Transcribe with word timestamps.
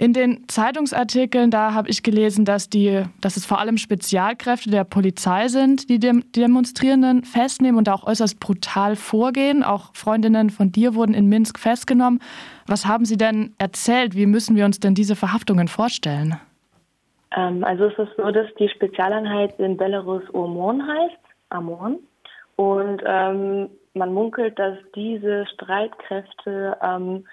In 0.00 0.14
den 0.14 0.48
Zeitungsartikeln, 0.48 1.50
da 1.50 1.74
habe 1.74 1.90
ich 1.90 2.02
gelesen, 2.02 2.46
dass, 2.46 2.70
die, 2.70 3.04
dass 3.20 3.36
es 3.36 3.44
vor 3.44 3.58
allem 3.58 3.76
Spezialkräfte 3.76 4.70
der 4.70 4.84
Polizei 4.84 5.48
sind, 5.48 5.90
die 5.90 5.98
die 5.98 6.22
Demonstrierenden 6.34 7.22
festnehmen 7.24 7.76
und 7.76 7.86
auch 7.90 8.06
äußerst 8.06 8.40
brutal 8.40 8.96
vorgehen. 8.96 9.62
Auch 9.62 9.94
Freundinnen 9.94 10.48
von 10.48 10.72
dir 10.72 10.94
wurden 10.94 11.12
in 11.12 11.28
Minsk 11.28 11.58
festgenommen. 11.58 12.20
Was 12.66 12.86
haben 12.86 13.04
Sie 13.04 13.18
denn 13.18 13.54
erzählt? 13.58 14.14
Wie 14.16 14.24
müssen 14.24 14.56
wir 14.56 14.64
uns 14.64 14.80
denn 14.80 14.94
diese 14.94 15.16
Verhaftungen 15.16 15.68
vorstellen? 15.68 16.40
Ähm, 17.36 17.62
also 17.62 17.84
es 17.84 17.98
ist 17.98 18.16
so, 18.16 18.30
dass 18.30 18.46
die 18.58 18.70
Spezialeinheit 18.70 19.60
in 19.60 19.76
Belarus 19.76 20.22
OMON 20.32 20.80
heißt, 20.80 21.20
AMON. 21.50 21.98
Und 22.56 23.02
ähm, 23.04 23.68
man 23.92 24.14
munkelt, 24.14 24.58
dass 24.58 24.78
diese 24.94 25.44
Streitkräfte 25.52 26.78
ähm, 26.82 27.26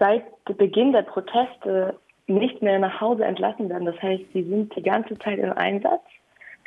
seit 0.00 0.24
Beginn 0.56 0.90
der 0.90 1.02
Proteste 1.02 1.94
nicht 2.28 2.62
mehr 2.62 2.78
nach 2.78 3.00
Hause 3.00 3.24
entlassen 3.24 3.68
werden. 3.68 3.86
Das 3.86 4.00
heißt, 4.00 4.24
sie 4.32 4.42
sind 4.42 4.74
die 4.76 4.82
ganze 4.82 5.18
Zeit 5.18 5.38
im 5.38 5.52
Einsatz. 5.52 6.02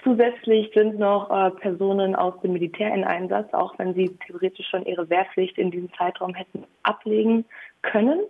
Zusätzlich 0.04 0.72
sind 0.74 0.98
noch 0.98 1.30
äh, 1.30 1.52
Personen 1.52 2.16
aus 2.16 2.34
dem 2.42 2.54
Militär 2.54 2.94
in 2.94 3.04
Einsatz, 3.04 3.54
auch 3.54 3.78
wenn 3.78 3.94
sie 3.94 4.18
theoretisch 4.26 4.68
schon 4.68 4.86
ihre 4.86 5.10
Wehrpflicht 5.10 5.60
in 5.60 5.70
diesem 5.70 5.94
Zeitraum 5.94 6.34
hätten 6.34 6.64
ablegen 6.82 7.46
können, 7.84 8.22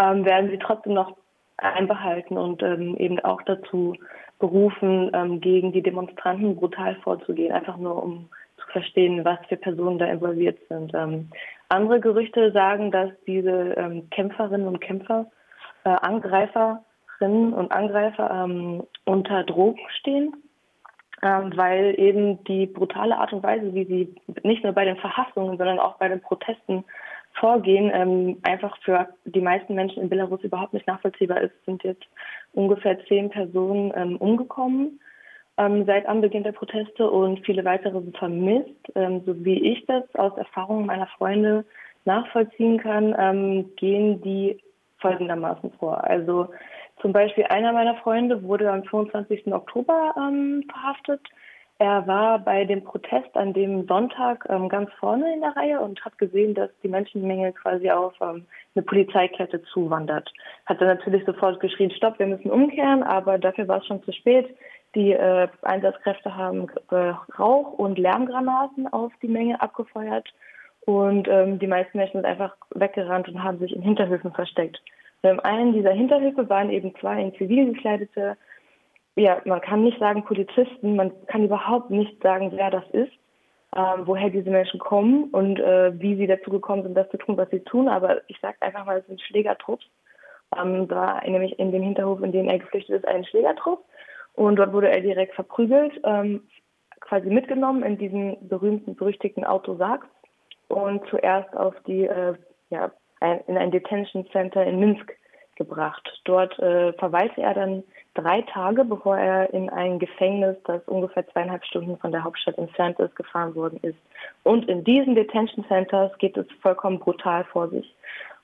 ähm, 0.00 0.24
werden 0.24 0.50
sie 0.50 0.58
trotzdem 0.58 0.94
noch 0.94 1.16
einbehalten 1.56 2.38
und 2.38 2.62
ähm, 2.62 2.96
eben 2.96 3.18
auch 3.20 3.42
dazu 3.42 3.96
berufen, 4.38 5.10
ähm, 5.12 5.40
gegen 5.40 5.72
die 5.72 5.82
Demonstranten 5.82 6.56
brutal 6.56 6.94
vorzugehen, 7.02 7.52
einfach 7.52 7.76
nur 7.76 8.02
um 8.02 8.28
zu 8.56 8.66
verstehen, 8.68 9.24
was 9.24 9.38
für 9.48 9.56
Personen 9.56 9.98
da 9.98 10.06
involviert 10.06 10.58
sind. 10.68 10.92
Ähm, 10.94 11.28
andere 11.68 12.00
Gerüchte 12.00 12.52
sagen, 12.52 12.92
dass 12.92 13.10
diese 13.26 13.74
ähm, 13.76 14.08
Kämpferinnen 14.10 14.68
und 14.68 14.80
Kämpfer 14.80 15.26
äh, 15.84 15.90
Angreiferinnen 15.90 17.52
und 17.52 17.72
Angreifer 17.72 18.30
ähm, 18.30 18.84
unter 19.04 19.44
Drogen 19.44 19.80
stehen, 19.98 20.34
ähm, 21.22 21.52
weil 21.56 21.94
eben 21.98 22.42
die 22.44 22.66
brutale 22.66 23.16
Art 23.16 23.32
und 23.32 23.42
Weise, 23.42 23.74
wie 23.74 23.84
sie 23.84 24.14
nicht 24.42 24.64
nur 24.64 24.72
bei 24.72 24.84
den 24.84 24.96
Verhaftungen, 24.96 25.58
sondern 25.58 25.78
auch 25.78 25.96
bei 25.96 26.08
den 26.08 26.20
Protesten 26.20 26.84
vorgehen, 27.34 27.90
ähm, 27.94 28.38
einfach 28.42 28.76
für 28.82 29.08
die 29.24 29.40
meisten 29.40 29.74
Menschen 29.74 30.02
in 30.02 30.08
Belarus 30.08 30.42
überhaupt 30.42 30.74
nicht 30.74 30.86
nachvollziehbar 30.86 31.40
ist, 31.40 31.54
sind 31.64 31.84
jetzt 31.84 32.04
ungefähr 32.52 33.04
zehn 33.06 33.30
Personen 33.30 33.92
ähm, 33.94 34.16
umgekommen 34.16 35.00
ähm, 35.60 35.84
seit 35.84 36.06
Anbeginn 36.06 36.42
der 36.42 36.52
Proteste 36.52 37.08
und 37.10 37.44
viele 37.44 37.64
weitere 37.64 38.00
sind 38.00 38.16
vermisst. 38.16 38.70
Ähm, 38.94 39.22
so 39.26 39.44
wie 39.44 39.72
ich 39.72 39.84
das 39.86 40.04
aus 40.14 40.36
Erfahrungen 40.38 40.86
meiner 40.86 41.06
Freunde 41.06 41.64
nachvollziehen 42.06 42.78
kann, 42.78 43.14
ähm, 43.18 43.76
gehen 43.76 44.22
die 44.22 44.58
folgendermaßen 45.00 45.72
vor. 45.78 46.04
Also 46.04 46.48
zum 47.00 47.12
Beispiel 47.12 47.44
einer 47.44 47.72
meiner 47.72 47.96
Freunde 47.96 48.42
wurde 48.42 48.70
am 48.70 48.84
25. 48.84 49.52
Oktober 49.52 50.14
ähm, 50.16 50.64
verhaftet. 50.70 51.20
Er 51.78 52.06
war 52.06 52.38
bei 52.38 52.66
dem 52.66 52.84
Protest 52.84 53.34
an 53.34 53.54
dem 53.54 53.86
Sonntag 53.86 54.46
ähm, 54.50 54.68
ganz 54.68 54.90
vorne 55.00 55.32
in 55.32 55.40
der 55.40 55.56
Reihe 55.56 55.80
und 55.80 56.04
hat 56.04 56.18
gesehen, 56.18 56.52
dass 56.52 56.68
die 56.82 56.88
Menschenmenge 56.88 57.54
quasi 57.54 57.90
auf 57.90 58.12
ähm, 58.20 58.44
eine 58.74 58.82
Polizeikette 58.84 59.62
zuwandert. 59.62 60.30
Hat 60.66 60.78
dann 60.78 60.88
natürlich 60.88 61.24
sofort 61.24 61.58
geschrien, 61.60 61.90
stopp, 61.90 62.18
wir 62.18 62.26
müssen 62.26 62.50
umkehren, 62.50 63.02
aber 63.02 63.38
dafür 63.38 63.66
war 63.66 63.78
es 63.78 63.86
schon 63.86 64.02
zu 64.02 64.12
spät. 64.12 64.54
Die 64.94 65.12
äh, 65.12 65.48
Einsatzkräfte 65.62 66.36
haben 66.36 66.66
äh, 66.90 67.14
Rauch- 67.38 67.78
und 67.78 67.98
Lärmgranaten 67.98 68.86
auf 68.92 69.12
die 69.22 69.28
Menge 69.28 69.58
abgefeuert 69.62 70.28
und 70.86 71.28
ähm, 71.28 71.58
die 71.58 71.66
meisten 71.66 71.98
Menschen 71.98 72.18
sind 72.18 72.24
einfach 72.24 72.56
weggerannt 72.74 73.28
und 73.28 73.42
haben 73.42 73.58
sich 73.58 73.74
in 73.74 73.82
Hinterhöfen 73.82 74.32
versteckt. 74.32 74.80
Und 75.22 75.30
in 75.30 75.40
einem 75.40 75.72
dieser 75.72 75.92
Hinterhöfe 75.92 76.48
waren 76.48 76.70
eben 76.70 76.94
zwei 76.96 77.20
in 77.20 77.34
zivil 77.34 77.72
gekleidete, 77.72 78.36
ja, 79.16 79.40
man 79.44 79.60
kann 79.60 79.82
nicht 79.82 79.98
sagen 79.98 80.24
Polizisten, 80.24 80.96
man 80.96 81.12
kann 81.26 81.44
überhaupt 81.44 81.90
nicht 81.90 82.22
sagen, 82.22 82.52
wer 82.54 82.70
das 82.70 82.84
ist, 82.92 83.12
ähm, 83.76 84.06
woher 84.06 84.30
diese 84.30 84.50
Menschen 84.50 84.80
kommen 84.80 85.24
und 85.30 85.60
äh, 85.60 85.92
wie 86.00 86.16
sie 86.16 86.26
dazu 86.26 86.50
gekommen 86.50 86.82
sind, 86.84 86.94
das 86.94 87.10
zu 87.10 87.18
tun, 87.18 87.36
was 87.36 87.50
sie 87.50 87.60
tun. 87.60 87.88
Aber 87.88 88.22
ich 88.28 88.38
sage 88.40 88.56
einfach 88.60 88.86
mal, 88.86 88.98
es 88.98 89.06
sind 89.06 89.20
Schlägertrupps. 89.20 89.84
Ähm, 90.56 90.88
da 90.88 91.20
nämlich 91.24 91.58
in 91.58 91.70
dem 91.70 91.82
Hinterhof, 91.82 92.22
in 92.22 92.32
dem 92.32 92.48
er 92.48 92.58
geflüchtet 92.58 92.96
ist, 92.96 93.08
ein 93.08 93.24
Schlägertrupp. 93.24 93.84
Und 94.34 94.56
dort 94.56 94.72
wurde 94.72 94.90
er 94.90 95.00
direkt 95.00 95.34
verprügelt, 95.34 96.00
ähm, 96.04 96.42
quasi 97.00 97.28
mitgenommen 97.28 97.82
in 97.82 97.98
diesem 97.98 98.36
berühmten, 98.48 98.96
berüchtigten 98.96 99.44
Auto 99.44 99.76
Sachs 99.76 100.06
und 100.70 101.06
zuerst 101.10 101.54
auf 101.56 101.74
die, 101.86 102.06
äh, 102.06 102.34
ja, 102.70 102.90
ein, 103.20 103.40
in 103.46 103.58
ein 103.58 103.70
Detention 103.70 104.26
Center 104.30 104.64
in 104.64 104.80
Minsk 104.80 105.12
gebracht. 105.56 106.08
Dort 106.24 106.58
äh, 106.58 106.94
verweilte 106.94 107.42
er 107.42 107.52
dann 107.52 107.84
drei 108.14 108.42
Tage, 108.42 108.84
bevor 108.84 109.18
er 109.18 109.52
in 109.52 109.68
ein 109.68 109.98
Gefängnis, 109.98 110.56
das 110.64 110.82
ungefähr 110.86 111.28
zweieinhalb 111.28 111.64
Stunden 111.66 111.98
von 111.98 112.12
der 112.12 112.24
Hauptstadt 112.24 112.56
entfernt 112.56 112.98
ist, 112.98 113.14
gefahren 113.14 113.54
worden 113.54 113.78
ist. 113.82 113.98
Und 114.42 114.68
in 114.68 114.84
diesen 114.84 115.14
Detention 115.14 115.66
Centers 115.66 116.16
geht 116.18 116.36
es 116.36 116.46
vollkommen 116.62 116.98
brutal 116.98 117.44
vor 117.44 117.68
sich. 117.68 117.94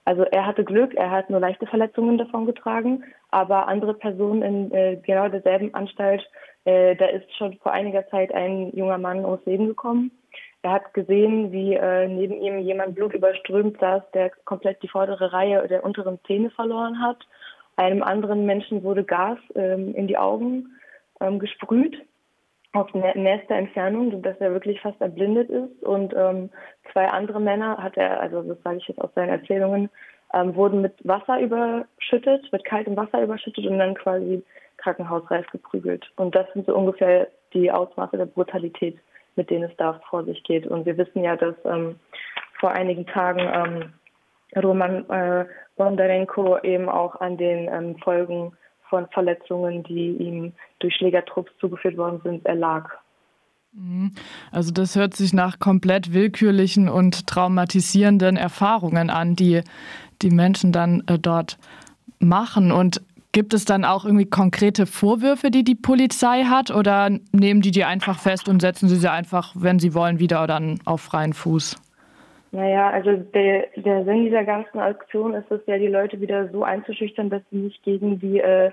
Also 0.04 0.22
er 0.22 0.46
hatte 0.46 0.62
Glück, 0.62 0.94
er 0.94 1.10
hat 1.10 1.30
nur 1.30 1.40
leichte 1.40 1.66
Verletzungen 1.66 2.18
davon 2.18 2.46
getragen, 2.46 3.02
aber 3.30 3.66
andere 3.66 3.94
Personen 3.94 4.42
in 4.42 4.72
äh, 4.72 4.96
genau 5.04 5.28
derselben 5.28 5.74
Anstalt, 5.74 6.22
äh, 6.64 6.94
da 6.94 7.06
ist 7.06 7.34
schon 7.36 7.54
vor 7.58 7.72
einiger 7.72 8.06
Zeit 8.08 8.32
ein 8.32 8.70
junger 8.76 8.98
Mann 8.98 9.24
ums 9.24 9.44
Leben 9.46 9.66
gekommen. 9.66 10.12
Er 10.62 10.72
hat 10.72 10.94
gesehen, 10.94 11.52
wie 11.52 11.74
äh, 11.74 12.08
neben 12.08 12.40
ihm 12.40 12.58
jemand 12.58 12.94
blutüberströmt 12.94 13.78
saß, 13.78 14.02
der 14.14 14.30
komplett 14.44 14.82
die 14.82 14.88
vordere 14.88 15.32
Reihe 15.32 15.66
der 15.68 15.84
unteren 15.84 16.18
Zähne 16.26 16.50
verloren 16.50 17.00
hat. 17.00 17.18
Einem 17.76 18.02
anderen 18.02 18.46
Menschen 18.46 18.82
wurde 18.82 19.04
Gas 19.04 19.38
ähm, 19.54 19.94
in 19.94 20.08
die 20.08 20.18
Augen 20.18 20.76
ähm, 21.20 21.38
gesprüht 21.38 22.02
auf 22.72 22.92
nächster 22.92 23.54
Entfernung, 23.54 24.10
sodass 24.10 24.36
er 24.38 24.52
wirklich 24.52 24.80
fast 24.80 25.00
erblindet 25.00 25.48
ist. 25.48 25.82
Und 25.82 26.14
ähm, 26.16 26.50
zwei 26.92 27.08
andere 27.08 27.40
Männer 27.40 27.78
hat 27.78 27.96
er, 27.96 28.20
also 28.20 28.42
das 28.42 28.58
sage 28.62 28.78
ich 28.78 28.88
jetzt 28.88 29.00
aus 29.00 29.10
seinen 29.14 29.30
Erzählungen, 29.30 29.88
ähm, 30.34 30.54
wurden 30.54 30.82
mit 30.82 30.94
Wasser 31.04 31.40
überschüttet, 31.40 32.52
mit 32.52 32.64
kaltem 32.64 32.96
Wasser 32.96 33.22
überschüttet 33.22 33.66
und 33.66 33.78
dann 33.78 33.94
quasi 33.94 34.42
krankenhausreif 34.76 35.46
geprügelt. 35.50 36.10
Und 36.16 36.34
das 36.34 36.46
sind 36.52 36.66
so 36.66 36.76
ungefähr 36.76 37.28
die 37.54 37.70
Ausmaße 37.70 38.16
der 38.16 38.26
Brutalität, 38.26 38.98
mit 39.36 39.50
denen 39.50 39.64
es 39.64 39.76
da 39.76 40.00
vor 40.10 40.24
sich 40.24 40.42
geht. 40.44 40.66
Und 40.66 40.86
wir 40.86 40.96
wissen 40.98 41.22
ja, 41.22 41.36
dass 41.36 41.54
ähm, 41.64 41.96
vor 42.58 42.72
einigen 42.72 43.06
Tagen 43.06 43.40
ähm, 43.40 44.62
Roman 44.62 45.08
äh, 45.10 45.46
Bondarenko 45.76 46.58
eben 46.62 46.88
auch 46.88 47.20
an 47.20 47.36
den 47.36 47.68
ähm, 47.68 47.96
Folgen 47.98 48.52
von 48.88 49.06
Verletzungen, 49.08 49.82
die 49.82 50.16
ihm 50.16 50.52
durch 50.78 50.94
Schlägertrupps 50.94 51.50
zugeführt 51.60 51.96
worden 51.96 52.20
sind, 52.22 52.46
erlag. 52.46 52.88
Mhm. 53.72 54.12
Also 54.52 54.72
das 54.72 54.96
hört 54.96 55.14
sich 55.14 55.32
nach 55.32 55.58
komplett 55.58 56.14
willkürlichen 56.14 56.88
und 56.88 57.26
traumatisierenden 57.26 58.36
Erfahrungen 58.36 59.10
an, 59.10 59.36
die 59.36 59.62
die 60.22 60.30
Menschen 60.30 60.72
dann 60.72 61.02
äh, 61.06 61.18
dort 61.18 61.58
machen. 62.18 62.72
Und 62.72 63.02
gibt 63.36 63.52
es 63.52 63.66
dann 63.66 63.84
auch 63.84 64.06
irgendwie 64.06 64.24
konkrete 64.24 64.86
Vorwürfe, 64.86 65.50
die 65.50 65.62
die 65.62 65.74
Polizei 65.74 66.44
hat 66.44 66.70
oder 66.70 67.10
nehmen 67.32 67.60
die 67.60 67.70
die 67.70 67.84
einfach 67.84 68.18
fest 68.18 68.48
und 68.48 68.62
setzen 68.62 68.88
sie 68.88 68.96
sie 68.96 69.10
einfach, 69.10 69.52
wenn 69.54 69.78
sie 69.78 69.92
wollen, 69.92 70.18
wieder 70.18 70.46
dann 70.46 70.78
auf 70.86 71.02
freien 71.02 71.34
Fuß? 71.34 71.76
Naja, 72.52 72.88
also 72.88 73.14
der, 73.34 73.66
der 73.76 74.04
Sinn 74.06 74.24
dieser 74.24 74.44
ganzen 74.44 74.78
Aktion 74.78 75.34
ist 75.34 75.50
es 75.50 75.60
ja, 75.66 75.76
die 75.76 75.88
Leute 75.88 76.18
wieder 76.18 76.48
so 76.48 76.62
einzuschüchtern, 76.62 77.28
dass 77.28 77.42
sie 77.50 77.58
nicht 77.58 77.82
gegen 77.82 78.18
die 78.18 78.40
äh, 78.40 78.70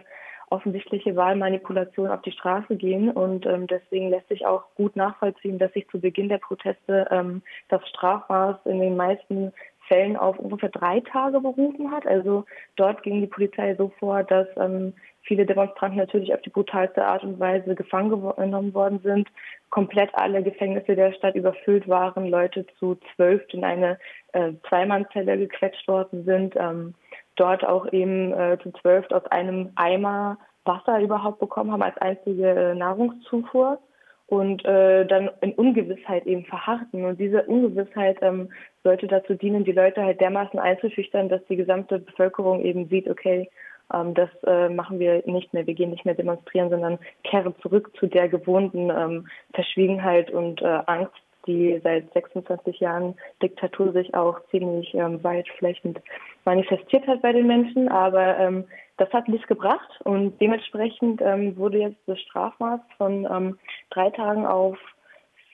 offensichtliche 0.50 1.18
Wahlmanipulation 1.18 2.08
auf 2.08 2.22
die 2.22 2.32
Straße 2.32 2.78
gehen. 2.78 3.10
Und 3.10 3.46
ähm, 3.46 3.68
deswegen 3.68 4.12
lässt 4.12 4.30
sich 4.30 4.46
auch 4.46 4.64
gut 4.76 4.96
nachvollziehen, 4.96 5.60
dass 5.60 5.74
sich 5.74 5.90
zu 5.90 6.00
Beginn 6.00 6.30
der 6.30 6.38
Proteste 6.38 7.06
ähm, 7.12 7.42
das 7.68 7.86
Strafmaß 7.90 8.58
in 8.64 8.80
den 8.80 8.96
meisten 8.96 9.52
Fällen 9.88 10.18
auf 10.18 10.40
ungefähr 10.40 10.70
drei 10.70 11.02
Tage 11.02 11.40
berufen 11.40 11.92
hat. 11.92 12.08
Also 12.08 12.46
dort 12.76 13.04
ging 13.04 13.22
die 13.22 13.28
Polizei 13.28 13.76
so 13.76 13.92
vor, 14.00 14.24
dass 14.24 14.48
ähm, 14.58 14.94
viele 15.24 15.46
Demonstranten 15.46 15.98
natürlich 15.98 16.34
auf 16.34 16.42
die 16.42 16.50
brutalste 16.50 17.06
Art 17.06 17.24
und 17.24 17.40
Weise 17.40 17.76
gefangen 17.76 18.10
genommen 18.38 18.74
worden 18.74 19.00
sind, 19.04 19.28
komplett 19.70 20.10
alle 20.14 20.44
Gefängnisse 20.44 20.96
der 20.96 21.14
Stadt 21.14 21.36
überfüllt 21.36 21.88
waren, 21.88 22.28
Leute 22.28 22.66
zu 22.80 22.98
zwölf 23.16 23.42
in 23.50 23.64
eine 23.64 23.98
äh, 24.34 24.54
Zweimannzelle 24.70 25.38
gequetscht 25.38 25.88
worden 25.88 26.26
sind, 26.26 26.56
ähm, 26.58 26.94
dort 27.36 27.66
auch 27.66 27.92
eben 27.92 28.34
äh, 28.34 28.58
zu 28.62 28.72
zwölf 28.72 29.10
aus 29.12 29.26
einem 29.28 29.72
Eimer 29.76 30.38
Wasser 30.66 31.00
überhaupt 31.02 31.40
bekommen 31.40 31.72
haben 31.72 31.82
als 31.82 31.98
einzige 31.98 32.50
äh, 32.50 32.76
Nahrungszufuhr 32.76 33.80
und 34.28 34.64
äh, 34.66 35.06
dann 35.06 35.30
in 35.42 35.54
Ungewissheit 35.54 36.26
eben 36.26 36.46
verharrten. 36.46 37.06
Und 37.06 37.20
diese 37.20 37.44
Ungewissheit 37.44 38.18
ähm, 38.22 38.50
sollte 38.84 39.08
dazu 39.08 39.36
dienen, 39.36 39.64
die 39.64 39.72
Leute 39.72 40.04
halt 40.04 40.22
dermaßen 40.22 40.60
einzuschüchtern, 40.60 41.30
dass 41.30 41.44
die 41.46 41.56
gesamte 41.56 42.00
Bevölkerung 42.00 42.62
eben 42.62 42.88
sieht, 42.90 43.10
okay, 43.10 43.50
ähm, 43.94 44.14
das 44.14 44.30
äh, 44.46 44.70
machen 44.70 45.00
wir 45.00 45.24
nicht 45.26 45.54
mehr, 45.54 45.66
wir 45.66 45.74
gehen 45.74 45.92
nicht 45.92 46.06
mehr 46.06 46.16
demonstrieren, 46.16 46.70
sondern 46.70 47.00
kehren 47.24 47.56
zurück 47.62 47.92
zu 47.98 48.08
der 48.08 48.28
gewohnten 48.28 48.90
ähm, 48.90 49.28
Verschwiegenheit 49.54 50.32
und 50.32 50.62
äh, 50.62 50.80
Angst, 50.86 51.14
die 51.46 51.80
seit 51.84 52.12
26 52.14 52.80
Jahren 52.80 53.16
Diktatur 53.42 53.92
sich 53.92 54.14
auch 54.16 54.40
ziemlich 54.50 54.94
ähm, 54.94 55.24
weitflächend 55.24 56.00
manifestiert 56.46 57.06
hat 57.08 57.22
bei 57.22 57.34
den 57.34 57.48
Menschen. 57.48 57.90
Aber 57.90 58.38
ähm, 58.38 58.66
das 58.98 59.12
hat 59.12 59.28
nichts 59.28 59.48
gebracht 59.48 59.90
und 60.04 60.40
dementsprechend 60.40 61.22
ähm, 61.22 61.58
wurde 61.58 61.80
jetzt 61.80 62.00
das 62.06 62.20
Strafmaß 62.22 62.80
von 62.98 63.28
ähm, 63.30 63.58
drei 63.90 64.10
Tagen 64.12 64.46
auf 64.46 64.78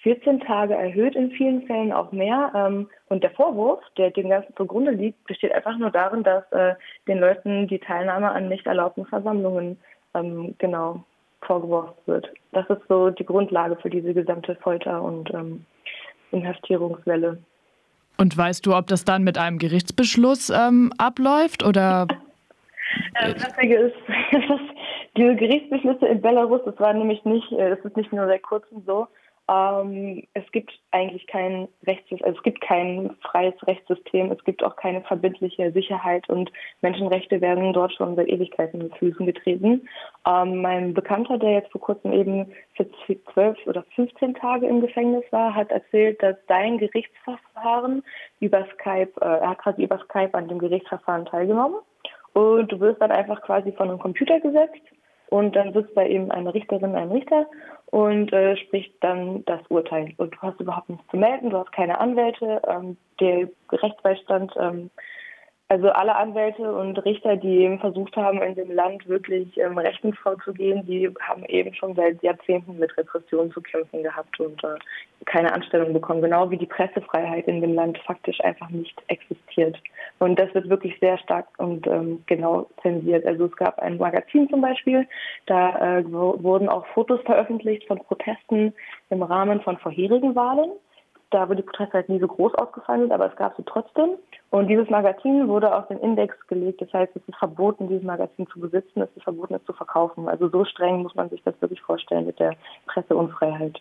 14 0.04 0.40
Tage 0.40 0.76
erhöht, 0.76 1.16
in 1.16 1.32
vielen 1.32 1.64
Fällen 1.64 1.92
auch 1.92 2.12
mehr. 2.12 2.52
Ähm, 2.56 2.90
und 3.10 3.24
der 3.24 3.32
Vorwurf, 3.32 3.82
der 3.98 4.12
dem 4.12 4.30
Ganzen 4.30 4.56
zugrunde 4.56 4.92
liegt, 4.92 5.24
besteht 5.26 5.52
einfach 5.52 5.78
nur 5.78 5.92
darin, 5.92 6.24
dass 6.24 6.50
äh, 6.52 6.76
den 7.08 7.20
Leuten 7.20 7.68
die 7.68 7.80
Teilnahme 7.80 8.32
an 8.32 8.48
nicht 8.48 8.66
erlaubten 8.66 9.06
Versammlungen 9.06 9.78
ähm, 10.14 10.56
genau 10.58 11.04
vorgeworfen 11.42 11.96
wird. 12.06 12.30
Das 12.52 12.70
ist 12.70 12.82
so 12.88 13.10
die 13.10 13.26
Grundlage 13.26 13.76
für 13.78 13.90
diese 13.90 14.14
gesamte 14.14 14.56
Folter- 14.56 15.02
und 15.02 15.34
ähm, 15.34 15.66
Inhaftierungswelle. 16.32 17.38
Und 18.18 18.38
weißt 18.38 18.66
du, 18.66 18.76
ob 18.76 18.88
das 18.88 19.06
dann 19.06 19.24
mit 19.24 19.38
einem 19.38 19.58
Gerichtsbeschluss 19.58 20.50
ähm, 20.50 20.92
abläuft 20.98 21.64
oder? 21.64 22.08
Äh, 23.14 23.34
das 23.36 23.46
Witzige 23.46 23.76
ist, 23.76 23.96
dass 24.32 24.60
diese 25.16 25.36
Gerichtsbeschlüsse 25.36 26.08
in 26.08 26.22
Belarus, 26.22 26.62
das 26.66 26.80
war 26.80 26.92
nämlich 26.92 27.24
nicht, 27.24 27.52
äh, 27.52 27.70
das 27.70 27.80
ist 27.86 27.96
nicht 27.96 28.12
nur 28.12 28.26
seit 28.26 28.42
kurzem 28.42 28.82
so, 28.84 29.08
ähm, 29.50 30.24
es 30.34 30.44
gibt 30.52 30.72
eigentlich 30.92 31.26
kein 31.26 31.68
Rechtssystem, 31.88 32.24
also 32.24 32.38
es 32.38 32.44
gibt 32.44 32.62
kein 32.62 33.16
freies 33.22 33.56
Rechtssystem, 33.66 34.32
es 34.32 34.44
gibt 34.44 34.64
auch 34.64 34.76
keine 34.76 35.02
verbindliche 35.02 35.72
Sicherheit 35.72 36.30
und 36.30 36.52
Menschenrechte 36.82 37.42
werden 37.42 37.74
dort 37.74 37.94
schon 37.94 38.16
seit 38.16 38.28
Ewigkeiten 38.28 38.78
mit 38.78 38.96
Füßen 38.98 39.26
getreten. 39.26 39.88
Ähm, 40.28 40.62
mein 40.62 40.94
Bekannter, 40.94 41.40
der 41.40 41.54
jetzt 41.54 41.72
vor 41.72 41.82
kurzem 41.82 42.14
eben 42.14 42.52
für 42.76 42.88
zwölf 43.34 43.58
oder 43.66 43.84
15 43.96 44.36
Tage 44.36 44.68
im 44.68 44.82
Gefängnis 44.82 45.24
war, 45.32 45.56
hat 45.56 45.72
erzählt, 45.72 46.22
dass 46.22 46.36
sein 46.48 46.78
Gerichtsverfahren 46.78 48.04
über 48.40 48.68
Skype, 48.74 49.14
äh, 49.22 49.26
er 49.26 49.50
hat 49.50 49.60
quasi 49.60 49.84
über 49.84 49.98
Skype 50.00 50.34
an 50.34 50.48
dem 50.48 50.60
Gerichtsverfahren 50.60 51.26
teilgenommen 51.26 51.80
und 52.34 52.72
du 52.72 52.80
wirst 52.80 53.02
dann 53.02 53.12
einfach 53.12 53.42
quasi 53.42 53.72
von 53.72 53.90
einem 53.90 54.00
Computer 54.00 54.40
gesetzt 54.40 54.84
und 55.30 55.56
dann 55.56 55.74
sitzt 55.74 55.96
da 55.96 56.04
eben 56.04 56.32
eine 56.32 56.54
Richterin, 56.54 56.96
ein 56.96 57.12
Richter 57.12 57.46
und 57.92 58.32
äh, 58.34 58.56
spricht 58.58 58.94
dann 59.02 59.44
das 59.46 59.62
Urteil. 59.70 60.14
Und 60.18 60.36
du 60.36 60.42
hast 60.42 60.60
überhaupt 60.60 60.90
nichts 60.90 61.08
zu 61.10 61.18
melden, 61.18 61.50
du 61.50 61.58
hast 61.58 61.72
keine 61.72 62.00
Anwälte, 62.00 62.62
ähm, 62.68 62.98
der 63.20 63.50
Rechtsbeistand 63.72 64.54
ähm, 64.60 64.90
also 65.72 65.90
alle 65.90 66.16
Anwälte 66.16 66.74
und 66.74 66.98
Richter, 67.06 67.36
die 67.38 67.60
eben 67.60 67.78
versucht 67.78 68.16
haben, 68.16 68.42
in 68.42 68.56
dem 68.56 68.72
Land 68.72 69.08
wirklich 69.08 69.56
ähm, 69.60 69.78
rechtens 69.78 70.18
vorzugehen, 70.18 70.84
die 70.88 71.08
haben 71.20 71.46
eben 71.46 71.76
schon 71.76 71.96
seit 71.96 72.24
Jahrzehnten 72.24 72.80
mit 72.80 72.98
Repressionen 72.98 73.52
zu 73.52 73.62
kämpfen 73.62 74.02
gehabt 74.02 74.40
und 74.40 74.64
äh, 74.64 74.78
keine 75.26 75.54
Anstellung 75.54 75.94
bekommen. 75.94 76.24
Genau 76.24 76.50
wie 76.50 76.58
die 76.58 76.66
Pressefreiheit 76.66 77.48
in 77.48 77.62
dem 77.62 77.76
Land 77.76 78.00
faktisch 78.00 78.42
einfach 78.42 78.70
nicht 78.72 79.00
existiert. 79.08 79.78
Und 80.18 80.40
das 80.40 80.52
wird 80.56 80.70
wirklich 80.70 80.98
sehr 81.00 81.20
stark 81.20 81.46
und 81.60 81.86
ähm, 81.86 82.24
genau 82.26 82.66
zensiert. 82.82 83.24
Also 83.28 83.46
es 83.46 83.56
gab 83.56 83.78
ein 83.78 83.98
Magazin 83.98 84.50
zum 84.50 84.62
Beispiel, 84.62 85.08
da 85.46 86.00
äh, 86.00 86.12
wurden 86.12 86.68
auch 86.68 86.88
Fotos 86.88 87.22
veröffentlicht 87.26 87.86
von 87.86 88.00
Protesten 88.00 88.74
im 89.12 89.22
Rahmen 89.22 89.62
von 89.62 89.78
vorherigen 89.78 90.34
Wahlen 90.36 90.72
da 91.32 91.48
wo 91.50 91.54
die 91.54 91.62
Proteste 91.62 91.94
halt 91.94 92.10
nie 92.10 92.20
so 92.20 92.28
groß 92.28 92.56
ausgefallen 92.56 93.02
sind, 93.02 93.12
aber 93.12 93.28
es 93.28 93.36
gab 93.36 93.56
sie 93.56 93.64
trotzdem. 93.64 94.12
Und 94.50 94.68
dieses 94.68 94.90
Magazin 94.90 95.48
wurde 95.48 95.76
auf 95.76 95.88
den 95.88 96.00
Index 96.00 96.36
gelegt. 96.48 96.82
Das 96.82 96.92
heißt, 96.92 97.16
es 97.16 97.22
ist 97.28 97.38
verboten, 97.38 97.88
dieses 97.88 98.04
Magazin 98.04 98.48
zu 98.48 98.60
besitzen, 98.60 99.02
es 99.02 99.10
ist 99.16 99.24
verboten, 99.24 99.54
es 99.54 99.64
zu 99.66 99.74
verkaufen. 99.74 100.28
Also 100.28 100.50
so 100.50 100.66
streng 100.66 101.04
muss 101.04 101.16
man 101.16 101.30
sich 101.30 101.42
das 101.44 101.54
wirklich 101.62 101.82
vorstellen 101.82 102.26
mit 102.26 102.40
der 102.40 102.56
Presseunfreiheit. 102.88 103.80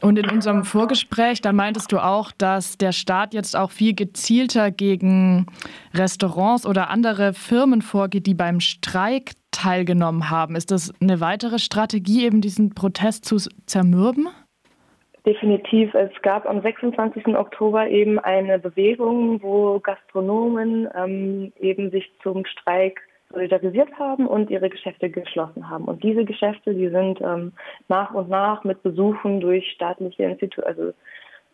Und 0.00 0.18
in 0.18 0.28
unserem 0.28 0.64
Vorgespräch, 0.64 1.40
da 1.40 1.52
meintest 1.52 1.90
du 1.90 1.98
auch, 1.98 2.30
dass 2.32 2.76
der 2.76 2.92
Staat 2.92 3.32
jetzt 3.32 3.56
auch 3.56 3.70
viel 3.70 3.94
gezielter 3.94 4.70
gegen 4.70 5.46
Restaurants 5.94 6.66
oder 6.66 6.90
andere 6.90 7.32
Firmen 7.32 7.80
vorgeht, 7.80 8.26
die 8.26 8.34
beim 8.34 8.60
Streik 8.60 9.32
teilgenommen 9.50 10.28
haben. 10.30 10.56
Ist 10.56 10.70
das 10.70 10.92
eine 11.00 11.20
weitere 11.20 11.58
Strategie, 11.58 12.26
eben 12.26 12.40
diesen 12.40 12.74
Protest 12.74 13.24
zu 13.24 13.36
zermürben? 13.66 14.28
Definitiv. 15.26 15.92
Es 15.94 16.12
gab 16.22 16.46
am 16.48 16.62
26. 16.62 17.36
Oktober 17.36 17.88
eben 17.88 18.20
eine 18.20 18.60
Bewegung, 18.60 19.42
wo 19.42 19.80
Gastronomen 19.80 20.88
ähm, 20.94 21.52
eben 21.58 21.90
sich 21.90 22.08
zum 22.22 22.46
Streik 22.46 23.00
solidarisiert 23.32 23.88
haben 23.98 24.28
und 24.28 24.50
ihre 24.50 24.70
Geschäfte 24.70 25.10
geschlossen 25.10 25.68
haben. 25.68 25.86
Und 25.86 26.04
diese 26.04 26.24
Geschäfte, 26.24 26.74
die 26.74 26.90
sind 26.90 27.20
ähm, 27.22 27.52
nach 27.88 28.14
und 28.14 28.28
nach 28.28 28.62
mit 28.62 28.84
Besuchen 28.84 29.40
durch 29.40 29.68
staatliche 29.72 30.22
Institute, 30.22 30.64
also 30.64 30.92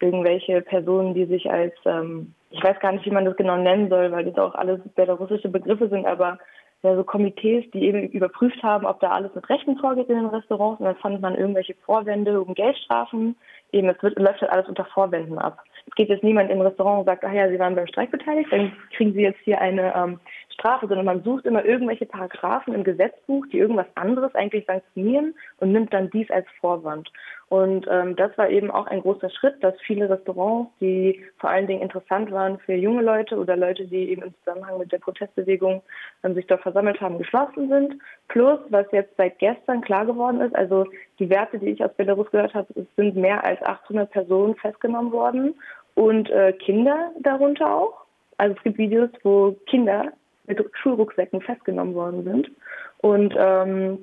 irgendwelche 0.03 0.61
Personen, 0.61 1.15
die 1.15 1.25
sich 1.25 1.51
als, 1.51 1.73
ähm, 1.87 2.35
ich 2.51 2.63
weiß 2.63 2.79
gar 2.81 2.93
nicht, 2.93 3.07
wie 3.07 3.11
man 3.11 3.25
das 3.25 3.37
genau 3.37 3.57
nennen 3.57 3.89
soll, 3.89 4.13
weil 4.13 4.27
das 4.27 4.37
auch 4.37 4.55
alles 4.55 4.81
belarussische 4.95 5.49
Begriffe 5.49 5.89
sind, 5.89 6.05
aber 6.05 6.39
ja, 6.83 6.97
so 6.97 7.05
Komitees, 7.05 7.65
die 7.71 7.85
eben 7.85 8.09
überprüft 8.09 8.63
haben, 8.63 8.87
ob 8.87 9.01
da 9.01 9.13
alles 9.13 9.35
mit 9.35 9.49
Rechten 9.49 9.79
vorgeht 9.79 10.09
in 10.09 10.17
den 10.17 10.27
Restaurants. 10.27 10.81
Und 10.81 10.87
dann 10.87 10.97
fand 10.97 11.21
man 11.21 11.37
irgendwelche 11.37 11.75
Vorwände 11.87 12.41
um 12.41 12.55
Geldstrafen. 12.55 13.37
Eben, 13.73 13.89
es 13.89 14.03
wird, 14.03 14.19
läuft 14.19 14.41
halt 14.41 14.53
alles 14.53 14.69
unter 14.69 14.85
Vorwänden 14.85 15.39
ab. 15.39 15.63
Es 15.87 15.95
geht 15.95 16.09
jetzt 16.09 16.23
niemand 16.23 16.51
im 16.51 16.61
Restaurant 16.61 17.01
und 17.01 17.05
sagt, 17.07 17.25
ach 17.25 17.33
ja, 17.33 17.49
Sie 17.49 17.59
waren 17.59 17.75
beim 17.75 17.87
Streik 17.87 18.11
beteiligt, 18.11 18.53
dann 18.53 18.73
kriegen 18.97 19.13
Sie 19.13 19.23
jetzt 19.23 19.41
hier 19.45 19.61
eine 19.61 19.95
ähm, 19.95 20.21
Strafe, 20.53 20.87
sondern 20.87 21.07
man 21.07 21.23
sucht 21.23 21.45
immer 21.45 21.65
irgendwelche 21.65 22.07
Paragraphen 22.07 22.75
im 22.75 22.85
Gesetzbuch, 22.85 23.47
die 23.53 23.59
irgendwas 23.59 23.87
anderes 23.95 24.35
eigentlich 24.35 24.67
sanktionieren 24.67 25.35
und 25.59 25.73
nimmt 25.73 25.93
dann 25.93 26.11
dies 26.11 26.31
als 26.31 26.47
Vorwand. 26.61 27.11
Und 27.49 27.87
ähm, 27.91 28.17
das 28.17 28.37
war 28.39 28.49
eben 28.49 28.71
auch 28.71 28.87
ein 28.87 29.03
großer 29.03 29.29
Schritt, 29.29 29.63
dass 29.63 29.75
viele 29.83 30.09
Restaurants, 30.09 30.71
die 30.81 31.23
vor 31.37 31.51
allen 31.51 31.67
Dingen 31.67 31.83
interessant 31.83 32.31
waren 32.31 32.59
für 32.61 32.73
junge 32.73 33.03
Leute 33.03 33.37
oder 33.37 33.57
Leute, 33.57 33.87
die 33.87 34.11
eben 34.11 34.23
im 34.23 34.35
Zusammenhang 34.43 34.79
mit 34.79 34.91
der 34.91 34.99
Protestbewegung 34.99 35.83
ähm, 36.25 36.35
sich 36.35 36.47
dort 36.47 36.63
versammelt 36.63 37.01
haben, 37.03 37.19
geschlossen 37.19 37.69
sind. 37.69 37.97
Plus, 38.29 38.59
was 38.71 38.87
jetzt 38.93 39.15
seit 39.19 39.39
gestern 39.39 39.83
klar 39.83 40.07
geworden 40.07 40.41
ist, 40.41 40.55
also 40.55 40.87
die 41.19 41.29
Werte, 41.29 41.59
die 41.59 41.71
ich 41.71 41.85
aus 41.85 41.93
Belarus 41.95 42.31
gehört 42.31 42.55
habe, 42.55 42.69
es 42.75 42.87
sind 42.97 43.17
mehr 43.17 43.45
als 43.45 43.61
800 43.63 44.11
Personen 44.11 44.55
festgenommen 44.57 45.13
worden 45.13 45.55
und 45.95 46.31
äh, 46.31 46.55
Kinder 46.55 47.11
darunter 47.21 47.75
auch. 47.75 48.07
Also 48.39 48.57
es 48.57 48.63
gibt 48.63 48.79
Videos, 48.79 49.11
wo 49.23 49.57
Kinder 49.67 50.13
mit 50.47 50.65
Schulrucksäcken 50.75 51.41
festgenommen 51.41 51.95
worden 51.95 52.25
sind. 52.25 52.51
Und 52.99 53.35
ähm, 53.37 53.99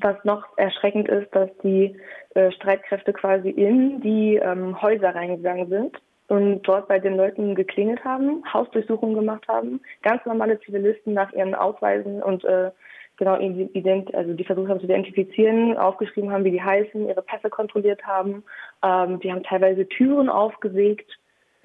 was 0.00 0.16
noch 0.24 0.46
erschreckend 0.56 1.08
ist, 1.08 1.34
dass 1.34 1.50
die 1.62 1.96
äh, 2.34 2.50
Streitkräfte 2.52 3.12
quasi 3.12 3.50
in 3.50 4.00
die 4.00 4.36
ähm, 4.36 4.80
Häuser 4.80 5.14
reingegangen 5.14 5.68
sind 5.68 5.96
und 6.28 6.62
dort 6.62 6.88
bei 6.88 6.98
den 6.98 7.16
Leuten 7.16 7.54
geklingelt 7.54 8.04
haben, 8.04 8.42
Hausdurchsuchungen 8.52 9.14
gemacht 9.14 9.46
haben, 9.48 9.80
ganz 10.02 10.24
normale 10.24 10.58
Zivilisten 10.60 11.14
nach 11.14 11.32
ihren 11.32 11.54
Ausweisen 11.54 12.22
und 12.22 12.44
äh, 12.44 12.70
genau 13.16 13.38
ident 13.38 14.12
also 14.14 14.32
die 14.32 14.44
versucht 14.44 14.68
haben 14.68 14.80
zu 14.80 14.86
identifizieren, 14.86 15.76
aufgeschrieben 15.76 16.32
haben, 16.32 16.44
wie 16.44 16.50
die 16.50 16.62
heißen, 16.62 17.08
ihre 17.08 17.22
Pässe 17.22 17.50
kontrolliert 17.50 18.04
haben. 18.04 18.42
Ähm, 18.82 19.20
die 19.20 19.30
haben 19.30 19.42
teilweise 19.42 19.86
Türen 19.88 20.28
aufgesägt 20.28 21.10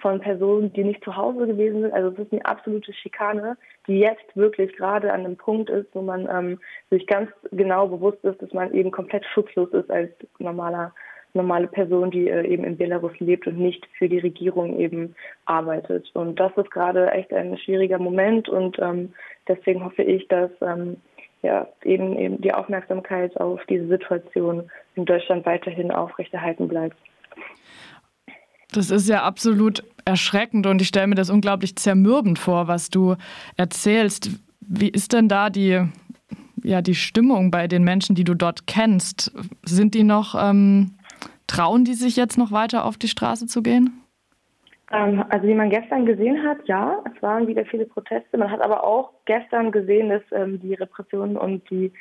von 0.01 0.20
Personen, 0.20 0.74
die 0.74 0.84
nicht 0.84 1.03
zu 1.03 1.15
Hause 1.15 1.48
gewesen 1.48 1.82
sind. 1.82 1.94
Also 1.94 2.10
es 2.10 2.20
ist 2.20 2.32
eine 2.32 2.46
absolute 2.46 2.94
Schikane, 2.94 3.58
die 3.88 4.00
jetzt 4.00 4.36
wirklich 4.36 4.75
gerade 4.75 5.12
an 5.12 5.25
einem 5.25 5.38
Punkt 5.38 5.70
ist, 5.70 5.88
wo 5.94 6.01
man 6.01 6.27
ähm, 6.32 6.60
sich 6.89 7.06
ganz 7.08 7.29
genau 7.51 7.88
bewusst 7.88 8.24
ist, 8.24 8.41
dass 8.41 8.53
man 8.53 8.74
eben 8.74 8.91
komplett 8.91 9.25
schutzlos 9.25 9.70
ist 9.74 9.89
als 9.89 10.12
normaler 10.39 10.94
normale 11.34 11.68
Person, 11.68 12.10
die 12.10 12.27
äh, 12.27 12.48
eben 12.48 12.63
in 12.63 12.77
Belarus 12.77 13.12
lebt 13.20 13.46
und 13.48 13.60
nicht 13.60 13.86
für 13.98 14.10
die 14.10 14.20
Regierung 14.20 14.79
eben 14.79 15.15
arbeitet. 15.46 16.10
Und 16.13 16.39
das 16.39 16.51
ist 16.58 16.72
gerade 16.72 17.12
echt 17.12 17.32
ein 17.32 17.58
schwieriger 17.58 18.00
Moment 18.00 18.50
und 18.50 18.79
ähm, 18.79 19.13
deswegen 19.48 19.84
hoffe 19.86 20.03
ich, 20.03 20.27
dass 20.27 20.50
ähm, 20.62 20.98
ja, 21.41 21.68
eben, 21.84 22.18
eben 22.18 22.41
die 22.41 22.53
Aufmerksamkeit 22.53 23.39
auf 23.39 23.62
diese 23.70 23.88
Situation 23.88 24.70
in 24.96 25.06
Deutschland 25.06 25.46
weiterhin 25.46 25.91
aufrechterhalten 25.91 26.68
bleibt. 26.68 26.98
Das 28.72 28.92
ist 28.92 29.10
ja 29.10 29.24
absolut 29.24 29.84
erschreckend 30.06 30.68
und 30.68 30.82
ich 30.82 30.88
stelle 30.88 31.08
mir 31.08 31.16
das 31.16 31.30
unglaublich 31.30 31.76
zermürbend 31.76 32.38
vor, 32.38 32.68
was 32.68 32.90
du 32.90 33.16
erzählst. 33.58 34.30
Wie 34.62 34.90
ist 34.90 35.14
denn 35.14 35.28
da 35.28 35.50
die, 35.50 35.82
ja, 36.64 36.82
die 36.82 36.96
Stimmung 36.96 37.50
bei 37.50 37.68
den 37.68 37.84
Menschen, 37.84 38.16
die 38.16 38.24
du 38.24 38.36
dort 38.36 38.68
kennst? 38.68 39.32
Sind 39.64 39.96
die 39.96 40.04
noch, 40.04 40.36
ähm, 40.40 40.92
trauen 41.48 41.84
die 41.84 41.96
sich 41.96 42.16
jetzt 42.16 42.38
noch 42.38 42.52
weiter 42.52 42.86
auf 42.86 42.98
die 42.98 43.08
Straße 43.08 43.48
zu 43.48 43.64
gehen? 43.64 44.00
Ähm, 44.92 45.24
also 45.30 45.48
wie 45.48 45.54
man 45.54 45.70
gestern 45.70 46.06
gesehen 46.06 46.44
hat, 46.48 46.58
ja, 46.66 47.04
es 47.06 47.22
waren 47.22 47.48
wieder 47.48 47.66
viele 47.66 47.86
Proteste. 47.86 48.38
Man 48.38 48.52
hat 48.52 48.62
aber 48.62 48.84
auch 48.84 49.12
gestern 49.26 49.72
gesehen, 49.72 50.10
dass 50.10 50.24
ähm, 50.32 50.60
die 50.60 50.74
Repressionen 50.74 51.38
und 51.38 51.68
die 51.70 51.92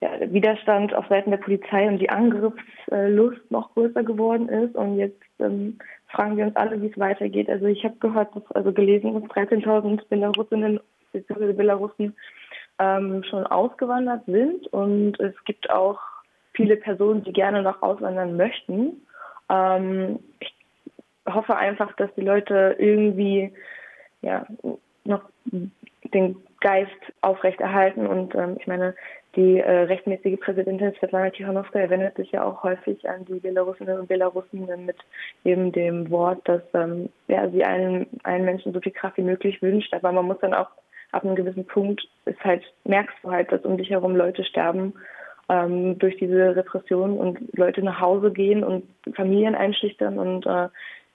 ja, 0.00 0.10
Widerstand 0.32 0.94
auf 0.94 1.06
Seiten 1.08 1.30
der 1.30 1.38
Polizei 1.38 1.86
und 1.86 1.98
die 1.98 2.08
Angriffslust 2.08 3.50
noch 3.50 3.74
größer 3.74 4.02
geworden 4.02 4.48
ist. 4.48 4.74
Und 4.74 4.96
jetzt 4.96 5.22
ähm, 5.38 5.78
fragen 6.12 6.36
wir 6.36 6.46
uns 6.46 6.56
alle, 6.56 6.80
wie 6.82 6.88
es 6.88 6.98
weitergeht. 6.98 7.48
Also 7.48 7.66
ich 7.66 7.84
habe 7.84 7.96
gehört, 8.00 8.34
dass, 8.34 8.50
also 8.52 8.72
gelesen, 8.72 9.14
dass 9.14 9.30
13.000 9.30 10.08
Belarusinnen 10.08 10.80
bzw. 11.12 11.52
Belarussen 11.52 12.16
ähm, 12.78 13.22
schon 13.24 13.46
ausgewandert 13.46 14.24
sind 14.26 14.66
und 14.68 15.18
es 15.20 15.34
gibt 15.44 15.70
auch 15.70 16.00
viele 16.52 16.76
Personen, 16.76 17.22
die 17.24 17.32
gerne 17.32 17.62
noch 17.62 17.82
auswandern 17.82 18.36
möchten. 18.36 19.06
Ähm, 19.48 20.18
ich 20.40 20.54
hoffe 21.28 21.56
einfach, 21.56 21.94
dass 21.96 22.12
die 22.16 22.22
Leute 22.22 22.76
irgendwie 22.78 23.52
ja, 24.22 24.46
noch 25.04 25.22
den 26.12 26.36
Geist 26.60 26.90
aufrechterhalten. 27.22 28.06
Und 28.06 28.34
ähm, 28.34 28.56
ich 28.58 28.66
meine, 28.66 28.94
die 29.36 29.58
äh, 29.58 29.82
rechtmäßige 29.82 30.38
Präsidentin 30.40 30.92
Svetlana 30.98 31.30
Tichanowskaja 31.30 31.88
wendet 31.88 32.16
sich 32.16 32.32
ja 32.32 32.44
auch 32.44 32.62
häufig 32.62 33.08
an 33.08 33.24
die 33.26 33.40
Belarusinnen 33.40 34.00
und 34.00 34.08
Belarusen 34.08 34.66
mit 34.84 34.96
eben 35.44 35.72
dem 35.72 36.10
Wort, 36.10 36.40
dass 36.44 36.62
ähm, 36.74 37.08
ja, 37.28 37.48
sie 37.48 37.64
allen, 37.64 38.06
allen 38.24 38.44
Menschen 38.44 38.72
so 38.72 38.80
viel 38.80 38.92
Kraft 38.92 39.16
wie 39.18 39.22
möglich 39.22 39.62
wünscht. 39.62 39.94
Aber 39.94 40.12
man 40.12 40.26
muss 40.26 40.38
dann 40.40 40.54
auch 40.54 40.68
ab 41.12 41.24
einem 41.24 41.36
gewissen 41.36 41.66
Punkt 41.66 42.06
ist 42.24 42.42
halt, 42.44 42.62
merkst 42.84 43.16
du 43.22 43.30
halt, 43.30 43.50
dass 43.52 43.64
um 43.64 43.76
dich 43.76 43.90
herum 43.90 44.16
Leute 44.16 44.44
sterben 44.44 44.94
ähm, 45.48 45.98
durch 45.98 46.16
diese 46.16 46.56
Repression 46.56 47.18
und 47.18 47.38
Leute 47.56 47.82
nach 47.82 48.00
Hause 48.00 48.30
gehen 48.30 48.62
und 48.62 48.84
Familien 49.14 49.54
einschüchtern 49.54 50.18
und 50.18 50.46
äh, 50.46 50.68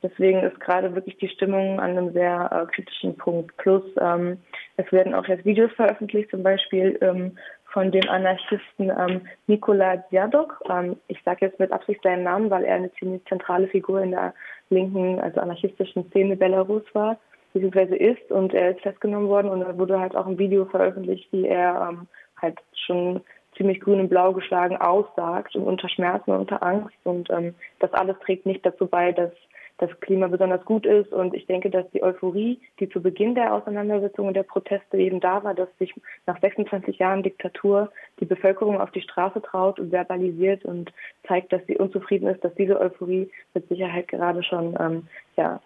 deswegen 0.04 0.44
ist 0.44 0.60
gerade 0.60 0.94
wirklich 0.96 1.18
die 1.18 1.30
Stimmung 1.30 1.80
an 1.80 1.92
einem 1.92 2.14
sehr 2.14 2.50
äh, 2.52 2.72
kritischen 2.74 3.16
Punkt. 3.18 3.56
Plus 3.58 3.84
ähm, 4.00 4.38
es 4.78 4.92
werden 4.92 5.14
auch 5.14 5.28
jetzt 5.28 5.46
Videos 5.46 5.72
veröffentlicht, 5.74 6.30
zum 6.32 6.44
Beispiel 6.44 6.98
ähm, 7.02 7.38
von 7.75 7.92
dem 7.92 8.08
Anarchisten 8.10 8.90
ähm, 8.90 9.22
Nikola 9.48 9.98
Djadok. 10.10 10.62
Ähm, 10.70 10.96
ich 11.08 11.22
sage 11.24 11.46
jetzt 11.46 11.60
mit 11.60 11.72
Absicht 11.72 12.02
seinen 12.04 12.24
Namen, 12.24 12.50
weil 12.50 12.64
er 12.64 12.75
eine 12.75 12.92
ziemlich 12.94 13.24
zentrale 13.25 13.68
Figur 13.68 14.02
in 14.02 14.12
der 14.12 14.34
linken, 14.70 15.20
also 15.20 15.42
anarchistischen 15.42 16.08
Szene 16.10 16.38
Belarus 16.38 16.84
war, 16.94 17.18
beziehungsweise 17.54 17.96
ist. 17.96 18.32
Und 18.32 18.54
er 18.54 18.72
ist 18.72 18.82
festgenommen 18.82 19.28
worden 19.28 19.50
und 19.50 19.60
da 19.60 19.78
wurde 19.78 20.00
halt 20.00 20.16
auch 20.16 20.25
ein 20.25 20.40
Video 20.40 20.66
veröffentlicht, 20.66 21.28
wie 21.34 21.48
er 21.48 21.90
ähm, 21.90 22.08
halt 22.42 22.60
schon 22.86 23.22
ziemlich 23.58 23.82
grün 23.82 24.00
und 24.00 24.10
blau 24.10 24.34
geschlagen 24.34 24.78
aussagt 24.78 25.56
und 25.56 25.64
unter 25.64 25.90
Schmerzen 25.90 26.32
und 26.32 26.40
unter 26.40 26.64
Angst. 26.64 26.96
Und 27.04 27.30
ähm, 27.30 27.56
das 27.80 27.92
alles 27.94 28.18
trägt 28.20 28.46
nicht 28.46 28.66
dazu 28.66 28.88
bei, 28.88 29.12
dass 29.12 29.32
das 29.77 29.89
Klima 30.00 30.27
besonders 30.27 30.63
gut 30.65 30.86
ist. 30.86 31.12
Und 31.12 31.34
ich 31.34 31.46
denke, 31.48 31.70
dass 31.70 31.89
die 31.91 32.03
Euphorie, 32.03 32.60
die 32.79 32.89
zu 32.89 33.01
Beginn 33.01 33.36
der 33.36 33.53
Auseinandersetzung 33.53 34.27
und 34.27 34.34
der 34.34 34.44
Proteste 34.44 34.98
eben 34.98 35.20
da 35.20 35.44
war, 35.44 35.53
dass 35.53 35.70
sich 35.77 35.94
nach 36.25 36.39
26 36.39 36.98
Jahren 36.98 37.24
Diktatur 37.24 37.91
die 38.20 38.25
Bevölkerung 38.25 38.79
auf 38.79 38.91
die 38.91 39.01
Straße 39.01 39.41
traut 39.41 39.79
und 39.79 39.89
verbalisiert 39.89 40.63
und 40.65 40.91
zeigt, 41.27 41.51
dass 41.51 41.65
sie 41.67 41.77
unzufrieden 41.77 42.27
ist, 42.27 42.44
dass 42.44 42.55
diese 42.55 42.79
Euphorie 42.79 43.29
mit 43.53 43.67
Sicherheit 43.67 44.08
gerade 44.08 44.44
schon 44.44 44.77
ähm, 44.79 45.08
ja, 45.36 45.60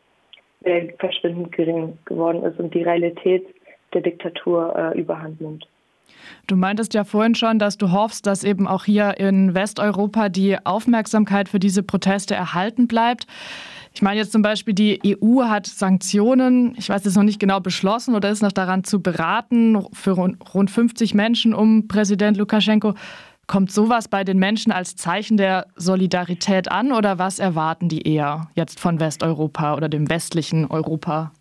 verschwindend 0.97 1.51
gering 1.51 1.97
geworden 2.05 2.43
ist 2.43 2.59
und 2.59 2.73
die 2.73 2.83
Realität 2.83 3.47
der 3.93 4.01
Diktatur 4.01 4.75
äh, 4.75 4.99
überhand 4.99 5.39
nimmt. 5.39 5.67
Du 6.47 6.55
meintest 6.55 6.93
ja 6.93 7.03
vorhin 7.03 7.35
schon, 7.35 7.59
dass 7.59 7.77
du 7.77 7.91
hoffst, 7.91 8.25
dass 8.25 8.43
eben 8.43 8.67
auch 8.67 8.85
hier 8.85 9.19
in 9.19 9.53
Westeuropa 9.53 10.29
die 10.29 10.57
Aufmerksamkeit 10.65 11.49
für 11.49 11.59
diese 11.59 11.83
Proteste 11.83 12.35
erhalten 12.35 12.87
bleibt. 12.87 13.27
Ich 13.93 14.01
meine 14.01 14.19
jetzt 14.19 14.31
zum 14.31 14.41
Beispiel, 14.41 14.73
die 14.73 15.17
EU 15.23 15.43
hat 15.43 15.67
Sanktionen, 15.67 16.73
ich 16.77 16.89
weiß 16.89 17.03
jetzt 17.05 17.15
noch 17.15 17.23
nicht 17.23 17.39
genau 17.39 17.59
beschlossen 17.59 18.15
oder 18.15 18.29
ist 18.29 18.41
noch 18.41 18.51
daran 18.51 18.83
zu 18.83 19.01
beraten, 19.01 19.83
für 19.93 20.11
rund 20.11 20.71
50 20.71 21.13
Menschen 21.13 21.53
um 21.53 21.87
Präsident 21.87 22.37
Lukaschenko. 22.37 22.93
Kommt 23.47 23.71
sowas 23.71 24.07
bei 24.07 24.23
den 24.23 24.37
Menschen 24.37 24.71
als 24.71 24.95
Zeichen 24.95 25.35
der 25.35 25.65
Solidarität 25.75 26.71
an 26.71 26.91
oder 26.91 27.17
was 27.17 27.39
erwarten 27.39 27.89
die 27.89 28.03
eher 28.03 28.47
jetzt 28.53 28.79
von 28.79 28.99
Westeuropa 28.99 29.75
oder 29.75 29.89
dem 29.89 30.07
westlichen 30.07 30.67
Europa? 30.67 31.31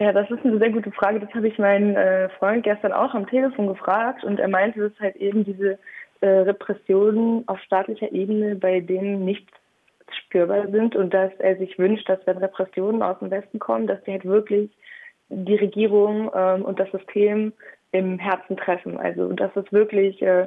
Ja, 0.00 0.12
das 0.12 0.30
ist 0.30 0.42
eine 0.46 0.58
sehr 0.58 0.70
gute 0.70 0.90
Frage. 0.92 1.20
Das 1.20 1.28
habe 1.34 1.46
ich 1.46 1.58
meinen 1.58 1.94
äh, 1.94 2.30
Freund 2.30 2.64
gestern 2.64 2.92
auch 2.92 3.12
am 3.12 3.26
Telefon 3.26 3.66
gefragt 3.66 4.24
und 4.24 4.40
er 4.40 4.48
meinte, 4.48 4.80
dass 4.80 4.98
halt 4.98 5.14
eben 5.16 5.44
diese 5.44 5.78
äh, 6.22 6.26
Repressionen 6.26 7.46
auf 7.46 7.60
staatlicher 7.60 8.10
Ebene 8.10 8.56
bei 8.56 8.80
denen 8.80 9.26
nicht 9.26 9.46
spürbar 10.10 10.68
sind 10.68 10.96
und 10.96 11.12
dass 11.12 11.32
er 11.38 11.56
sich 11.56 11.78
wünscht, 11.78 12.08
dass 12.08 12.26
wenn 12.26 12.38
Repressionen 12.38 13.02
aus 13.02 13.18
dem 13.18 13.30
Westen 13.30 13.58
kommen, 13.58 13.86
dass 13.86 14.02
die 14.04 14.12
halt 14.12 14.24
wirklich 14.24 14.70
die 15.28 15.56
Regierung 15.56 16.30
ähm, 16.34 16.64
und 16.64 16.80
das 16.80 16.90
System 16.92 17.52
im 17.92 18.18
Herzen 18.18 18.56
treffen. 18.56 18.96
Also 18.96 19.30
dass 19.34 19.54
es 19.54 19.70
wirklich, 19.70 20.22
äh, 20.22 20.46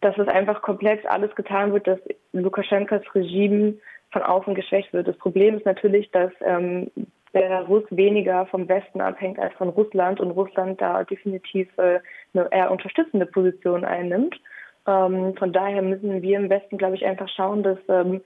dass 0.00 0.16
es 0.16 0.26
einfach 0.26 0.62
komplett 0.62 1.04
alles 1.04 1.34
getan 1.34 1.74
wird, 1.74 1.86
dass 1.86 1.98
Lukaschenkas 2.32 3.02
Regime 3.14 3.74
von 4.10 4.22
außen 4.22 4.54
geschwächt 4.54 4.94
wird. 4.94 5.06
Das 5.06 5.18
Problem 5.18 5.58
ist 5.58 5.66
natürlich, 5.66 6.10
dass 6.12 6.32
ähm, 6.40 6.90
Belarus 7.36 7.84
weniger 7.90 8.46
vom 8.46 8.66
Westen 8.66 9.02
abhängt 9.02 9.38
als 9.38 9.52
von 9.54 9.68
Russland 9.68 10.20
und 10.20 10.30
Russland 10.30 10.80
da 10.80 11.04
definitiv 11.04 11.68
äh, 11.76 12.00
eine 12.32 12.50
eher 12.50 12.70
unterstützende 12.70 13.26
Position 13.26 13.84
einnimmt. 13.84 14.40
Ähm, 14.86 15.34
von 15.36 15.52
daher 15.52 15.82
müssen 15.82 16.22
wir 16.22 16.38
im 16.38 16.48
Westen, 16.48 16.78
glaube 16.78 16.94
ich, 16.94 17.04
einfach 17.04 17.28
schauen, 17.28 17.62
dass 17.62 17.78
ähm, 17.90 18.22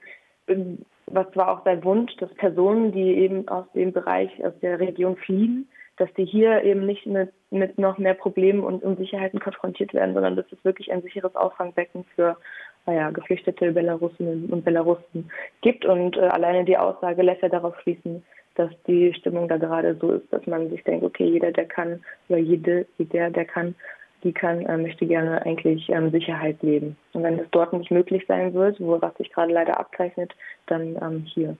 was 1.07 1.27
war 1.35 1.51
auch 1.51 1.65
sein 1.65 1.83
Wunsch, 1.83 2.15
dass 2.17 2.33
Personen, 2.35 2.93
die 2.93 3.17
eben 3.17 3.49
aus 3.49 3.65
dem 3.75 3.91
Bereich, 3.91 4.31
aus 4.45 4.53
der 4.61 4.79
Region 4.79 5.17
fliehen, 5.17 5.67
dass 5.97 6.11
die 6.13 6.23
hier 6.25 6.63
eben 6.63 6.85
nicht 6.85 7.05
mit, 7.05 7.33
mit 7.49 7.77
noch 7.77 7.97
mehr 7.97 8.13
Problemen 8.13 8.63
und 8.63 8.81
Unsicherheiten 8.81 9.41
konfrontiert 9.41 9.93
werden, 9.93 10.13
sondern 10.13 10.37
dass 10.37 10.49
es 10.53 10.63
wirklich 10.63 10.89
ein 10.89 11.01
sicheres 11.01 11.35
Auffangbecken 11.35 12.05
für 12.15 12.37
naja, 12.85 13.09
geflüchtete 13.09 13.73
Belarusinnen 13.73 14.49
und 14.51 14.63
Belarusen 14.63 15.29
gibt. 15.59 15.83
Und 15.83 16.15
äh, 16.15 16.21
alleine 16.21 16.63
die 16.63 16.77
Aussage 16.77 17.21
lässt 17.23 17.41
ja 17.41 17.49
darauf 17.49 17.77
schließen, 17.81 18.23
dass 18.55 18.71
die 18.87 19.13
Stimmung 19.13 19.47
da 19.47 19.57
gerade 19.57 19.95
so 19.99 20.11
ist, 20.11 20.31
dass 20.31 20.45
man 20.45 20.69
sich 20.69 20.83
denkt, 20.83 21.03
okay, 21.03 21.25
jeder, 21.25 21.51
der 21.51 21.65
kann, 21.65 22.03
oder 22.29 22.39
jede, 22.39 22.85
jeder, 22.97 23.29
der 23.29 23.45
kann, 23.45 23.75
die 24.23 24.33
kann, 24.33 24.65
äh, 24.65 24.77
möchte 24.77 25.05
gerne 25.05 25.43
eigentlich 25.45 25.89
ähm, 25.89 26.11
Sicherheit 26.11 26.61
leben. 26.61 26.95
Und 27.13 27.23
wenn 27.23 27.39
es 27.39 27.47
dort 27.51 27.73
nicht 27.73 27.91
möglich 27.91 28.23
sein 28.27 28.53
wird, 28.53 28.79
wo 28.79 29.01
was 29.01 29.15
sich 29.17 29.31
gerade 29.31 29.51
leider 29.51 29.79
abzeichnet, 29.79 30.33
dann 30.67 30.97
ähm, 31.01 31.25
hier. 31.25 31.57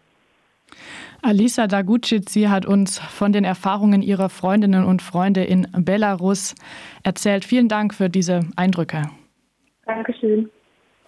Alisa 1.22 1.68
Dagucic, 1.68 2.30
sie 2.30 2.50
hat 2.50 2.66
uns 2.66 3.00
von 3.00 3.32
den 3.32 3.44
Erfahrungen 3.44 4.02
ihrer 4.02 4.30
Freundinnen 4.30 4.86
und 4.86 5.02
Freunde 5.02 5.44
in 5.44 5.68
Belarus 5.78 6.56
erzählt. 7.04 7.46
Vielen 7.46 7.68
Dank 7.68 7.94
für 7.94 8.10
diese 8.10 8.42
Eindrücke. 8.56 9.10
Dankeschön. 9.86 10.50